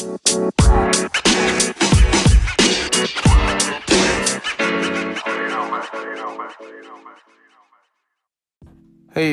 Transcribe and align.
Hey, 0.00 0.06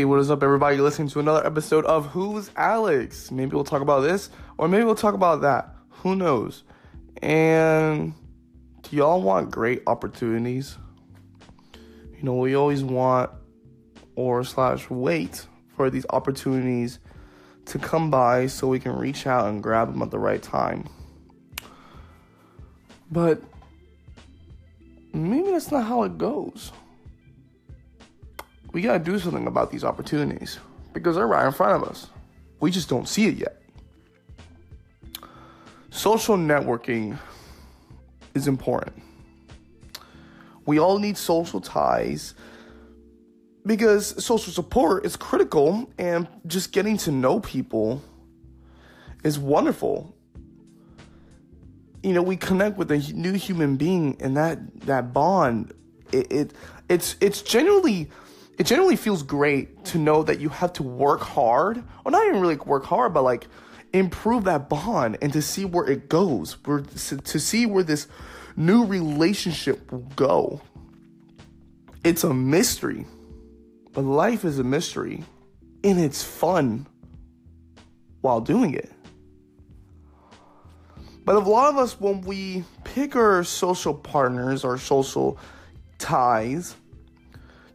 what 0.03 0.19
is 0.19 0.29
up, 0.29 0.43
everybody? 0.43 0.75
You're 0.75 0.83
listening 0.83 1.07
to 1.07 1.21
another 1.21 1.45
episode 1.45 1.85
of 1.85 2.07
Who's 2.07 2.51
Alex? 2.57 3.31
Maybe 3.31 3.55
we'll 3.55 3.63
talk 3.63 3.81
about 3.81 4.01
this, 4.01 4.29
or 4.57 4.67
maybe 4.67 4.83
we'll 4.83 4.95
talk 4.95 5.13
about 5.13 5.39
that. 5.39 5.73
Who 5.89 6.17
knows? 6.17 6.65
And 7.21 8.13
do 8.81 8.97
y'all 8.97 9.21
want 9.21 9.51
great 9.51 9.83
opportunities? 9.87 10.77
You 12.17 12.23
know, 12.23 12.35
we 12.35 12.55
always 12.55 12.83
want 12.83 13.29
or 14.17 14.43
slash 14.43 14.89
wait 14.89 15.47
for 15.77 15.89
these 15.89 16.05
opportunities 16.09 16.99
to 17.67 17.79
come 17.79 18.09
by 18.09 18.47
so 18.47 18.67
we 18.67 18.79
can 18.79 18.93
reach 18.93 19.27
out 19.27 19.47
and 19.47 19.61
grab 19.61 19.91
them 19.91 20.01
at 20.01 20.11
the 20.11 20.19
right 20.19 20.41
time. 20.41 20.87
But 23.11 23.41
maybe 25.13 25.51
that's 25.51 25.71
not 25.71 25.85
how 25.85 26.03
it 26.03 26.17
goes. 26.17 26.71
We 28.71 28.81
gotta 28.81 28.99
do 28.99 29.17
something 29.19 29.47
about 29.47 29.71
these 29.71 29.83
opportunities 29.83 30.59
because 30.93 31.15
they're 31.15 31.27
right 31.27 31.45
in 31.45 31.53
front 31.53 31.81
of 31.81 31.89
us. 31.89 32.07
We 32.59 32.71
just 32.71 32.89
don't 32.89 33.07
see 33.07 33.27
it 33.27 33.35
yet. 33.35 33.61
Social 35.89 36.37
networking 36.37 37.17
is 38.33 38.47
important. 38.47 39.01
We 40.65 40.79
all 40.79 40.99
need 40.99 41.17
social 41.17 41.59
ties 41.59 42.33
because 43.67 44.23
social 44.23 44.51
support 44.51 45.05
is 45.05 45.15
critical 45.15 45.89
and 45.97 46.27
just 46.47 46.71
getting 46.71 46.97
to 46.97 47.11
know 47.11 47.39
people 47.39 48.01
is 49.23 49.37
wonderful. 49.37 50.15
You 52.01 52.13
know, 52.13 52.21
we 52.21 52.37
connect 52.37 52.77
with 52.77 52.91
a 52.91 52.97
new 53.13 53.33
human 53.33 53.75
being 53.75 54.17
and 54.21 54.37
that 54.37 54.81
that 54.81 55.13
bond 55.13 55.73
it, 56.11 56.31
it 56.31 56.53
it's 56.89 57.15
it's 57.19 57.41
generally 57.41 58.09
it 58.57 58.65
generally 58.65 58.95
feels 58.95 59.21
great 59.23 59.85
to 59.85 59.97
know 59.97 60.23
that 60.23 60.39
you 60.39 60.49
have 60.49 60.73
to 60.73 60.83
work 60.83 61.21
hard, 61.21 61.83
or 62.03 62.11
not 62.11 62.25
even 62.27 62.41
really 62.41 62.55
work 62.55 62.85
hard, 62.85 63.13
but 63.13 63.23
like 63.23 63.47
improve 63.93 64.45
that 64.45 64.67
bond 64.67 65.17
and 65.21 65.31
to 65.33 65.41
see 65.41 65.63
where 65.63 65.87
it 65.87 66.09
goes, 66.09 66.57
where, 66.65 66.81
to 66.81 67.39
see 67.39 67.65
where 67.65 67.83
this 67.83 68.07
new 68.55 68.83
relationship 68.85 69.91
will 69.91 69.99
go. 70.15 70.61
It's 72.03 72.23
a 72.23 72.33
mystery, 72.33 73.05
but 73.97 74.05
life 74.05 74.45
is 74.45 74.59
a 74.59 74.63
mystery 74.63 75.23
and 75.83 75.99
it's 75.99 76.21
fun 76.21 76.85
while 78.21 78.39
doing 78.39 78.75
it. 78.75 78.91
But 81.25 81.35
a 81.35 81.39
lot 81.39 81.73
of 81.73 81.79
us, 81.79 81.99
when 81.99 82.21
we 82.21 82.63
pick 82.83 83.15
our 83.15 83.43
social 83.43 83.95
partners 83.95 84.63
our 84.63 84.77
social 84.77 85.39
ties, 85.97 86.75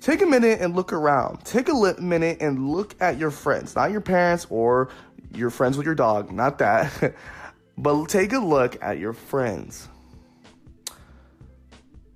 take 0.00 0.22
a 0.22 0.26
minute 0.26 0.60
and 0.60 0.76
look 0.76 0.92
around. 0.92 1.44
Take 1.44 1.68
a 1.68 1.96
minute 1.98 2.38
and 2.40 2.68
look 2.68 2.94
at 3.00 3.18
your 3.18 3.32
friends, 3.32 3.74
not 3.74 3.90
your 3.90 4.00
parents 4.00 4.46
or 4.48 4.90
your 5.34 5.50
friends 5.50 5.76
with 5.76 5.86
your 5.86 5.96
dog, 5.96 6.30
not 6.30 6.58
that. 6.58 7.16
but 7.76 8.08
take 8.08 8.32
a 8.32 8.38
look 8.38 8.80
at 8.80 8.96
your 8.96 9.12
friends 9.12 9.88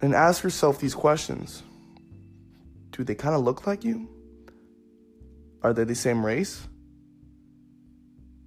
and 0.00 0.14
ask 0.14 0.44
yourself 0.44 0.78
these 0.78 0.94
questions 0.94 1.64
Do 2.97 3.05
they 3.05 3.14
kind 3.14 3.34
of 3.34 3.42
look 3.42 3.66
like 3.66 3.84
you? 3.84 4.08
Are 5.62 5.72
they 5.72 5.84
the 5.84 5.94
same 5.94 6.25
race? 6.25 6.66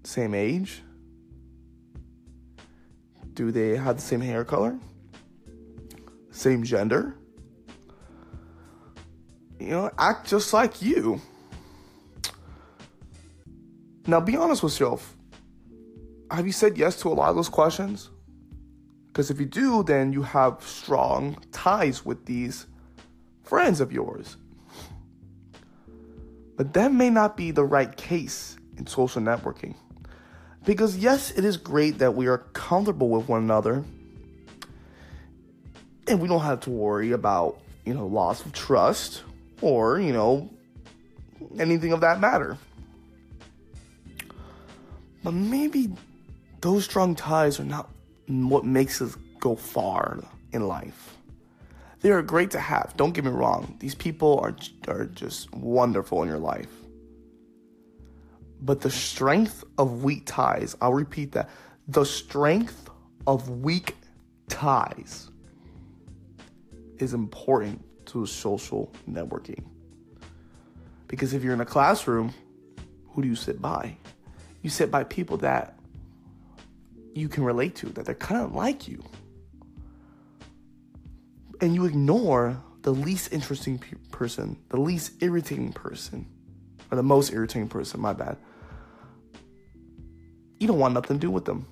Same 0.03 0.33
age? 0.33 0.81
Do 3.33 3.51
they 3.51 3.77
have 3.77 3.97
the 3.97 4.01
same 4.01 4.21
hair 4.21 4.43
color? 4.43 4.79
Same 6.31 6.63
gender? 6.63 7.15
you 9.59 9.69
know, 9.75 9.91
act 9.97 10.27
just 10.27 10.53
like 10.53 10.81
you. 10.81 11.21
Now, 14.07 14.19
be 14.19 14.35
honest 14.35 14.63
with 14.63 14.73
yourself. 14.73 15.15
Have 16.31 16.45
you 16.45 16.51
said 16.51 16.77
yes 16.77 16.99
to 17.01 17.09
a 17.09 17.13
lot 17.13 17.29
of 17.29 17.35
those 17.35 17.49
questions? 17.49 18.09
Because 19.07 19.29
if 19.29 19.39
you 19.39 19.45
do, 19.45 19.83
then 19.83 20.13
you 20.13 20.23
have 20.23 20.63
strong 20.63 21.37
ties 21.51 22.05
with 22.05 22.25
these 22.25 22.65
friends 23.49 23.81
of 23.81 23.91
yours. 23.91 24.37
But 26.55 26.73
that 26.73 26.93
may 26.93 27.09
not 27.09 27.35
be 27.35 27.49
the 27.49 27.65
right 27.65 27.95
case 27.97 28.57
in 28.77 28.85
social 28.85 29.21
networking. 29.21 29.75
Because, 30.65 30.97
yes, 30.97 31.31
it 31.31 31.43
is 31.43 31.57
great 31.57 31.97
that 31.97 32.13
we 32.13 32.27
are 32.27 32.37
comfortable 32.53 33.09
with 33.09 33.27
one 33.27 33.41
another 33.41 33.83
and 36.07 36.21
we 36.21 36.27
don't 36.27 36.41
have 36.41 36.59
to 36.61 36.69
worry 36.69 37.11
about, 37.11 37.59
you 37.85 37.93
know, 37.93 38.05
loss 38.05 38.45
of 38.45 38.53
trust 38.53 39.23
or, 39.61 39.99
you 39.99 40.13
know, 40.13 40.49
anything 41.57 41.91
of 41.91 42.01
that 42.01 42.19
matter. 42.19 42.55
But 45.23 45.33
maybe 45.33 45.91
those 46.61 46.85
strong 46.85 47.15
ties 47.15 47.59
are 47.59 47.63
not 47.65 47.89
what 48.27 48.63
makes 48.63 49.01
us 49.01 49.17
go 49.39 49.55
far 49.55 50.19
in 50.51 50.67
life. 50.67 51.18
They 52.01 52.11
are 52.11 52.21
great 52.21 52.51
to 52.51 52.59
have, 52.59 52.93
don't 52.95 53.13
get 53.13 53.25
me 53.25 53.31
wrong. 53.31 53.75
These 53.79 53.95
people 53.95 54.39
are, 54.39 54.55
are 54.87 55.05
just 55.05 55.53
wonderful 55.53 56.23
in 56.23 56.29
your 56.29 56.37
life. 56.37 56.69
But 58.61 58.81
the 58.81 58.89
strength 58.89 59.63
of 59.77 60.03
weak 60.03 60.23
ties, 60.25 60.75
I'll 60.81 60.93
repeat 60.93 61.33
that 61.33 61.49
the 61.87 62.05
strength 62.05 62.89
of 63.27 63.49
weak 63.49 63.95
ties 64.47 65.29
is 66.97 67.13
important 67.13 67.83
to 68.07 68.25
social 68.25 68.91
networking. 69.09 69.63
Because 71.07 71.33
if 71.33 71.43
you're 71.43 71.53
in 71.53 71.61
a 71.61 71.65
classroom, 71.65 72.33
who 73.09 73.21
do 73.21 73.27
you 73.27 73.35
sit 73.35 73.61
by? 73.61 73.97
You 74.61 74.69
sit 74.69 74.91
by 74.91 75.03
people 75.03 75.37
that 75.37 75.77
you 77.13 77.29
can 77.29 77.43
relate 77.43 77.75
to, 77.75 77.87
that 77.87 78.05
they're 78.05 78.15
kind 78.15 78.41
of 78.41 78.53
like 78.53 78.87
you. 78.87 79.03
And 81.61 81.75
you 81.75 81.85
ignore 81.85 82.61
the 82.81 82.91
least 82.91 83.33
interesting 83.33 83.77
pe- 83.77 83.97
person, 84.11 84.57
the 84.69 84.79
least 84.79 85.21
irritating 85.21 85.73
person, 85.73 86.25
or 86.91 86.95
the 86.95 87.03
most 87.03 87.33
irritating 87.33 87.67
person, 87.67 87.99
my 87.99 88.13
bad. 88.13 88.37
You 90.59 90.67
don't 90.67 90.79
want 90.79 90.93
nothing 90.93 91.17
to 91.17 91.21
do 91.21 91.31
with 91.31 91.45
them. 91.45 91.65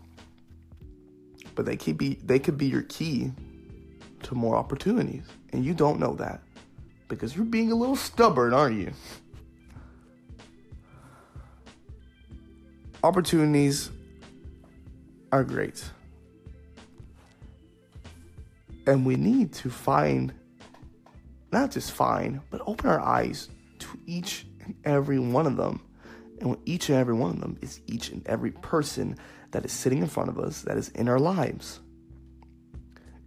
But 1.56 1.66
they 1.66 1.78
could 1.78 1.98
be 1.98 2.16
they 2.24 2.40
could 2.40 2.58
be 2.58 2.68
your 2.68 2.84
key 2.84 3.32
to 4.24 4.36
more 4.36 4.56
opportunities. 4.56 5.26
And 5.54 5.66
you 5.66 5.74
don't 5.74 6.00
know 6.00 6.14
that 6.16 6.42
because 7.08 7.36
you're 7.36 7.46
being 7.46 7.72
a 7.72 7.76
little 7.76 7.96
stubborn, 7.96 8.54
aren't 8.54 8.78
you? 8.78 8.92
Opportunities 13.04 13.90
are 15.32 15.44
great. 15.44 15.84
And 18.88 19.06
we 19.06 19.18
need 19.18 19.54
to 19.54 19.70
find, 19.70 20.34
not 21.52 21.72
just 21.72 21.92
find, 21.92 22.40
but 22.50 22.62
open 22.66 22.90
our 22.90 23.02
eyes 23.02 23.50
to 23.80 24.00
each 24.06 24.48
and 24.64 24.74
every 24.86 25.20
one 25.20 25.46
of 25.46 25.58
them. 25.58 25.82
And 26.40 26.58
each 26.66 26.90
and 26.90 26.98
every 26.98 27.14
one 27.14 27.32
of 27.32 27.42
them 27.42 27.58
is 27.62 27.82
each 27.88 28.10
and 28.10 28.26
every 28.28 28.52
person 28.52 29.18
that 29.52 29.66
is 29.66 29.72
sitting 29.72 30.00
in 30.00 30.08
front 30.08 30.30
of 30.30 30.40
us, 30.40 30.62
that 30.62 30.78
is 30.78 30.90
in 30.90 31.10
our 31.10 31.20
lives. 31.20 31.82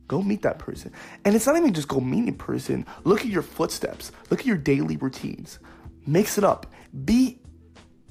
Go 0.09 0.23
meet 0.23 0.43
that 0.43 0.59
person. 0.59 0.93
And 1.25 1.37
it's 1.37 1.47
not 1.47 1.57
even 1.57 1.73
just 1.73 1.89
go 1.89 2.01
meet 2.01 2.29
a 2.29 2.33
person. 2.33 2.87
Look 3.05 3.21
at 3.21 3.27
your 3.27 3.43
footsteps. 3.43 4.13
Look 4.31 4.41
at 4.41 4.47
your 4.47 4.57
daily 4.57 4.97
routines. 4.97 5.59
Mix 6.07 6.39
it 6.39 6.43
up. 6.43 6.67
Be 7.05 7.41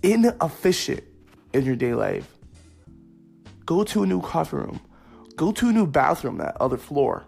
inefficient 0.04 1.04
in 1.54 1.66
your 1.66 1.76
day 1.76 1.94
life. 1.94 2.38
Go 3.66 3.84
to 3.84 4.04
a 4.04 4.06
new 4.06 4.22
coffee 4.22 4.58
room. 4.58 4.80
Go 5.36 5.52
to 5.52 5.70
a 5.70 5.72
new 5.72 5.88
bathroom, 5.88 6.38
that 6.38 6.56
other 6.60 6.78
floor. 6.78 7.26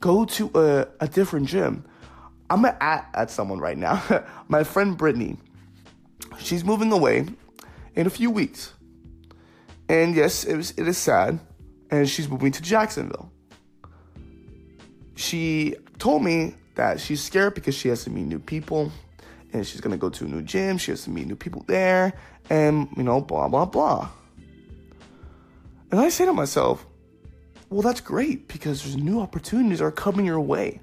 Go 0.00 0.24
to 0.24 0.50
a, 0.54 1.04
a 1.04 1.08
different 1.08 1.46
gym. 1.46 1.84
I'm 2.48 2.62
gonna 2.62 2.76
at, 2.80 3.08
at 3.14 3.30
someone 3.30 3.60
right 3.60 3.78
now. 3.78 4.02
My 4.48 4.64
friend 4.64 4.96
Brittany. 4.96 5.36
She's 6.38 6.64
moving 6.64 6.90
away 6.90 7.26
in 7.94 8.06
a 8.06 8.10
few 8.10 8.30
weeks. 8.30 8.72
And 9.88 10.14
yes, 10.14 10.44
it, 10.44 10.56
was, 10.56 10.70
it 10.76 10.88
is 10.88 10.98
sad 10.98 11.38
and 11.90 12.08
she's 12.08 12.28
moving 12.28 12.52
to 12.52 12.62
Jacksonville. 12.62 13.30
She 15.16 15.76
told 15.98 16.22
me 16.22 16.54
that 16.76 17.00
she's 17.00 17.22
scared 17.22 17.54
because 17.54 17.74
she 17.74 17.88
has 17.88 18.04
to 18.04 18.10
meet 18.10 18.26
new 18.26 18.38
people 18.38 18.90
and 19.52 19.66
she's 19.66 19.80
gonna 19.80 19.96
go 19.96 20.08
to 20.08 20.24
a 20.24 20.28
new 20.28 20.42
gym, 20.42 20.78
she 20.78 20.92
has 20.92 21.04
to 21.04 21.10
meet 21.10 21.26
new 21.26 21.36
people 21.36 21.64
there, 21.66 22.12
and 22.48 22.88
you 22.96 23.02
know, 23.02 23.20
blah 23.20 23.48
blah 23.48 23.64
blah. 23.64 24.08
And 25.90 25.98
I 26.00 26.08
say 26.08 26.24
to 26.24 26.32
myself, 26.32 26.86
well, 27.70 27.82
that's 27.82 28.00
great 28.00 28.48
because 28.48 28.82
there's 28.82 28.96
new 28.96 29.20
opportunities 29.20 29.80
are 29.80 29.92
coming 29.92 30.26
your 30.26 30.40
way. 30.40 30.80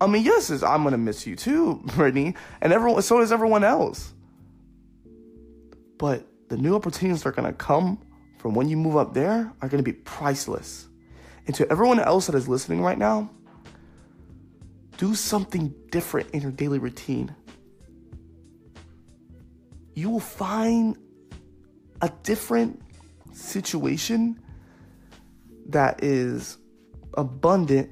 I 0.00 0.06
mean, 0.06 0.24
yes, 0.24 0.50
I'm 0.62 0.82
gonna 0.82 0.98
miss 0.98 1.26
you 1.26 1.36
too, 1.36 1.82
Brittany, 1.94 2.34
and 2.60 2.72
everyone. 2.72 3.02
So 3.02 3.20
does 3.20 3.30
everyone 3.30 3.62
else. 3.62 4.14
But 5.98 6.26
the 6.48 6.56
new 6.56 6.74
opportunities 6.74 7.24
are 7.26 7.30
gonna 7.30 7.52
come 7.52 8.00
from 8.38 8.54
when 8.54 8.68
you 8.68 8.76
move 8.76 8.96
up 8.96 9.14
there 9.14 9.52
are 9.60 9.68
to 9.68 9.82
be 9.82 9.92
priceless. 9.92 10.88
And 11.46 11.54
to 11.56 11.70
everyone 11.70 12.00
else 12.00 12.26
that 12.26 12.34
is 12.34 12.48
listening 12.48 12.80
right 12.80 12.98
now, 12.98 13.30
do 14.96 15.14
something 15.14 15.74
different 15.90 16.30
in 16.30 16.40
your 16.40 16.52
daily 16.52 16.78
routine. 16.78 17.34
You 19.94 20.08
will 20.08 20.20
find 20.20 20.96
a 22.00 22.10
different 22.22 22.80
situation 23.32 24.40
that 25.66 26.02
is 26.02 26.58
abundant 27.14 27.90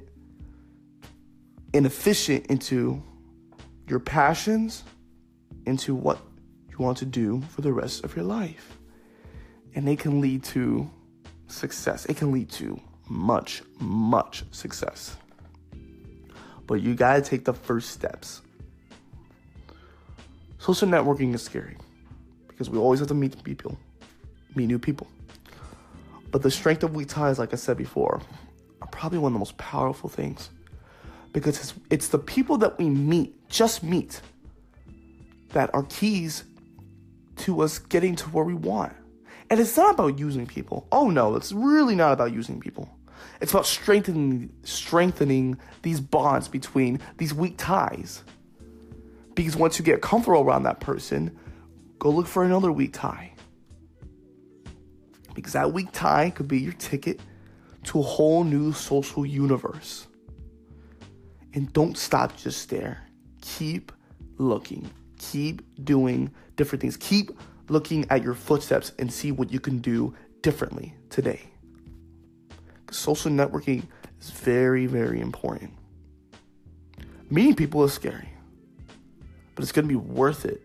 and 1.73 1.85
efficient 1.85 2.47
into 2.47 3.01
your 3.87 3.99
passions, 3.99 4.83
into 5.65 5.95
what 5.95 6.19
you 6.69 6.77
want 6.79 6.97
to 6.97 7.05
do 7.05 7.41
for 7.49 7.61
the 7.61 7.71
rest 7.71 8.03
of 8.03 8.15
your 8.15 8.25
life. 8.25 8.77
And 9.75 9.87
they 9.87 9.95
can 9.95 10.21
lead 10.21 10.43
to 10.45 10.89
success. 11.47 12.05
It 12.05 12.17
can 12.17 12.31
lead 12.31 12.49
to 12.51 12.79
much, 13.07 13.61
much 13.79 14.43
success. 14.51 15.15
But 16.67 16.75
you 16.75 16.95
gotta 16.95 17.21
take 17.21 17.45
the 17.45 17.53
first 17.53 17.91
steps. 17.91 18.41
Social 20.57 20.87
networking 20.87 21.33
is 21.33 21.41
scary 21.41 21.75
because 22.47 22.69
we 22.69 22.77
always 22.77 22.99
have 22.99 23.07
to 23.09 23.13
meet 23.13 23.43
people, 23.43 23.77
meet 24.55 24.67
new 24.67 24.79
people. 24.79 25.07
But 26.31 26.41
the 26.41 26.51
strength 26.51 26.83
of 26.83 26.95
weak 26.95 27.09
ties, 27.09 27.37
like 27.37 27.53
I 27.53 27.57
said 27.57 27.77
before, 27.77 28.21
are 28.81 28.87
probably 28.87 29.19
one 29.19 29.31
of 29.31 29.33
the 29.33 29.39
most 29.39 29.57
powerful 29.57 30.09
things 30.09 30.49
because 31.33 31.59
it's, 31.59 31.73
it's 31.89 32.07
the 32.09 32.19
people 32.19 32.57
that 32.59 32.77
we 32.77 32.89
meet, 32.89 33.49
just 33.49 33.83
meet, 33.83 34.21
that 35.49 35.69
are 35.73 35.83
keys 35.83 36.43
to 37.37 37.61
us 37.61 37.79
getting 37.79 38.15
to 38.15 38.29
where 38.29 38.45
we 38.45 38.53
want. 38.53 38.93
And 39.49 39.59
it's 39.59 39.75
not 39.75 39.95
about 39.95 40.17
using 40.17 40.47
people. 40.47 40.87
Oh 40.91 41.09
no, 41.09 41.35
it's 41.35 41.51
really 41.51 41.95
not 41.95 42.13
about 42.13 42.33
using 42.33 42.59
people. 42.59 42.89
It's 43.41 43.51
about 43.51 43.65
strengthening 43.65 44.53
strengthening 44.63 45.57
these 45.81 45.99
bonds 45.99 46.47
between 46.47 46.99
these 47.17 47.33
weak 47.33 47.55
ties. 47.57 48.23
Because 49.35 49.55
once 49.55 49.79
you 49.79 49.85
get 49.85 50.01
comfortable 50.01 50.41
around 50.41 50.63
that 50.63 50.79
person, 50.79 51.37
go 51.99 52.09
look 52.09 52.27
for 52.27 52.43
another 52.43 52.71
weak 52.71 52.93
tie. 52.93 53.30
Because 55.33 55.53
that 55.53 55.71
weak 55.71 55.89
tie 55.91 56.29
could 56.29 56.47
be 56.47 56.59
your 56.59 56.73
ticket 56.73 57.19
to 57.85 57.99
a 57.99 58.03
whole 58.03 58.43
new 58.43 58.73
social 58.73 59.25
universe. 59.25 60.07
And 61.53 61.71
don't 61.73 61.97
stop 61.97 62.37
just 62.37 62.69
there. 62.69 63.05
Keep 63.41 63.91
looking. 64.37 64.89
Keep 65.17 65.61
doing 65.83 66.31
different 66.55 66.81
things. 66.81 66.97
Keep 66.97 67.31
looking 67.69 68.05
at 68.09 68.23
your 68.23 68.33
footsteps 68.33 68.91
and 68.99 69.11
see 69.11 69.31
what 69.31 69.51
you 69.51 69.59
can 69.59 69.79
do 69.79 70.13
differently 70.41 70.93
today. 71.09 71.41
Social 72.91 73.31
networking 73.31 73.83
is 74.19 74.29
very, 74.29 74.85
very 74.85 75.21
important. 75.21 75.71
Meeting 77.29 77.55
people 77.55 77.83
is 77.85 77.93
scary, 77.93 78.27
but 79.55 79.63
it's 79.63 79.71
going 79.71 79.87
to 79.87 79.89
be 79.89 79.95
worth 79.95 80.43
it 80.43 80.61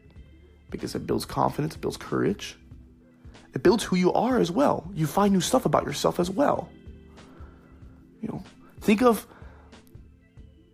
because 0.70 0.96
it 0.96 1.06
builds 1.06 1.24
confidence, 1.24 1.76
it 1.76 1.80
builds 1.80 1.96
courage, 1.96 2.56
it 3.56 3.62
builds 3.62 3.82
who 3.82 3.96
you 3.96 4.12
are 4.12 4.38
as 4.38 4.50
well. 4.50 4.86
You 4.92 5.06
find 5.06 5.32
new 5.32 5.40
stuff 5.40 5.64
about 5.64 5.86
yourself 5.86 6.20
as 6.20 6.28
well. 6.28 6.68
You 8.20 8.28
know, 8.28 8.44
think 8.82 9.00
of 9.00 9.26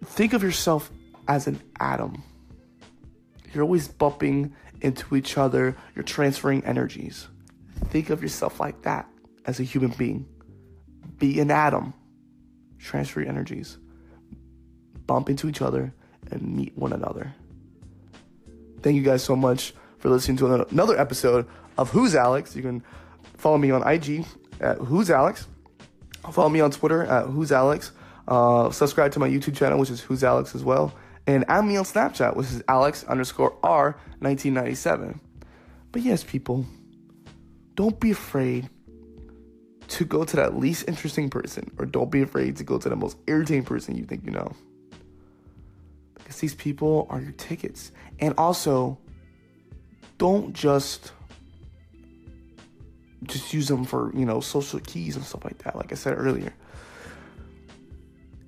think 0.04 0.32
of 0.32 0.42
yourself 0.42 0.90
as 1.28 1.46
an 1.46 1.60
atom. 1.78 2.24
You're 3.54 3.62
always 3.62 3.86
bumping 3.86 4.52
into 4.80 5.14
each 5.14 5.38
other, 5.38 5.76
you're 5.94 6.02
transferring 6.02 6.64
energies. 6.64 7.28
Think 7.84 8.10
of 8.10 8.20
yourself 8.20 8.58
like 8.58 8.82
that 8.82 9.08
as 9.46 9.60
a 9.60 9.62
human 9.62 9.90
being. 9.90 10.26
Be 11.18 11.38
an 11.38 11.52
atom, 11.52 11.94
transfer 12.80 13.20
your 13.20 13.28
energies, 13.28 13.78
bump 15.06 15.30
into 15.30 15.48
each 15.48 15.62
other, 15.62 15.94
and 16.32 16.42
meet 16.56 16.76
one 16.76 16.92
another. 16.92 17.32
Thank 18.80 18.96
you 18.96 19.02
guys 19.02 19.22
so 19.22 19.36
much 19.36 19.72
for 19.98 20.10
listening 20.10 20.36
to 20.38 20.66
another 20.68 20.98
episode 20.98 21.46
of 21.78 21.90
Who's 21.90 22.14
Alex. 22.14 22.54
You 22.56 22.62
can 22.62 22.82
follow 23.36 23.58
me 23.58 23.70
on 23.70 23.86
IG 23.86 24.24
at 24.60 24.78
Who's 24.78 25.10
Alex. 25.10 25.46
Follow 26.30 26.48
me 26.48 26.60
on 26.60 26.70
Twitter 26.70 27.02
at 27.04 27.26
Who's 27.26 27.52
Alex. 27.52 27.92
Uh, 28.28 28.70
subscribe 28.70 29.12
to 29.12 29.18
my 29.18 29.28
YouTube 29.28 29.56
channel, 29.56 29.78
which 29.78 29.90
is 29.90 30.00
Who's 30.00 30.22
Alex 30.22 30.54
as 30.54 30.62
well. 30.62 30.94
And 31.26 31.44
add 31.48 31.64
me 31.64 31.76
on 31.76 31.84
Snapchat, 31.84 32.36
which 32.36 32.48
is 32.48 32.62
Alex 32.68 33.04
underscore 33.04 33.56
R 33.62 33.92
1997. 34.20 35.20
But 35.90 36.02
yes, 36.02 36.24
people, 36.24 36.64
don't 37.74 37.98
be 38.00 38.10
afraid 38.10 38.68
to 39.88 40.04
go 40.04 40.24
to 40.24 40.36
that 40.36 40.56
least 40.56 40.88
interesting 40.88 41.28
person, 41.28 41.70
or 41.78 41.86
don't 41.86 42.10
be 42.10 42.22
afraid 42.22 42.56
to 42.56 42.64
go 42.64 42.78
to 42.78 42.88
the 42.88 42.96
most 42.96 43.18
irritating 43.26 43.64
person 43.64 43.96
you 43.96 44.04
think 44.04 44.24
you 44.24 44.30
know. 44.30 44.52
Because 46.14 46.38
these 46.38 46.54
people 46.54 47.06
are 47.10 47.20
your 47.20 47.32
tickets. 47.32 47.92
And 48.18 48.34
also, 48.38 48.98
don't 50.18 50.54
just 50.54 51.12
just 53.24 53.52
use 53.52 53.68
them 53.68 53.84
for, 53.84 54.12
you 54.14 54.26
know, 54.26 54.40
social 54.40 54.80
keys 54.80 55.16
and 55.16 55.24
stuff 55.24 55.44
like 55.44 55.58
that, 55.58 55.76
like 55.76 55.92
I 55.92 55.94
said 55.94 56.14
earlier. 56.16 56.52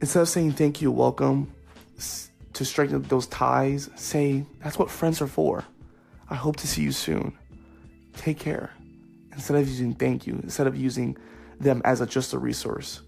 Instead 0.00 0.20
of 0.20 0.28
saying 0.28 0.52
thank 0.52 0.82
you, 0.82 0.90
welcome, 0.90 1.52
to 2.52 2.64
strengthen 2.64 3.02
those 3.02 3.26
ties, 3.26 3.90
say 3.94 4.44
that's 4.60 4.78
what 4.78 4.90
friends 4.90 5.20
are 5.20 5.26
for. 5.26 5.64
I 6.28 6.34
hope 6.34 6.56
to 6.56 6.66
see 6.66 6.82
you 6.82 6.92
soon. 6.92 7.36
Take 8.14 8.38
care. 8.38 8.70
Instead 9.32 9.56
of 9.56 9.68
using 9.68 9.94
thank 9.94 10.26
you, 10.26 10.38
instead 10.42 10.66
of 10.66 10.76
using 10.76 11.16
them 11.58 11.82
as 11.84 12.00
a, 12.00 12.06
just 12.06 12.32
a 12.32 12.38
resource, 12.38 13.02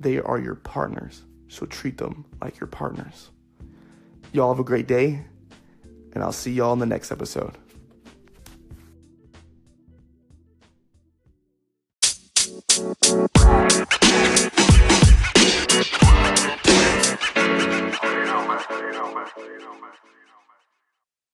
they 0.00 0.18
are 0.18 0.38
your 0.38 0.56
partners. 0.56 1.22
So 1.48 1.66
treat 1.66 1.98
them 1.98 2.24
like 2.40 2.58
your 2.58 2.66
partners. 2.66 3.30
Y'all 4.32 4.52
have 4.52 4.58
a 4.58 4.64
great 4.64 4.88
day, 4.88 5.20
and 6.12 6.22
I'll 6.22 6.32
see 6.32 6.52
y'all 6.52 6.72
in 6.72 6.80
the 6.80 6.86
next 6.86 7.12
episode. 7.12 7.56